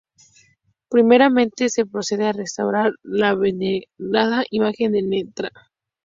[0.89, 5.51] Primeramente, se procede a restaurar la venerada imagen de Ntra.